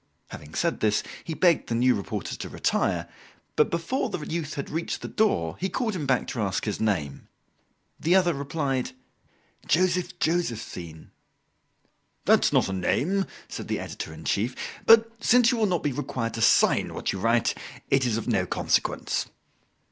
[0.29, 3.07] Having said this, he begged the new reporter to retire,
[3.55, 6.79] but before the youth had reached the door he called him back to ask his
[6.79, 7.27] name.
[7.99, 8.93] The other replied:
[9.67, 11.11] "Joseph Josephine."
[12.25, 14.55] "That's not a name," said the editor in chief,
[14.87, 17.53] "but since you will not be required to sign what you write
[17.91, 19.27] it is of no consequence."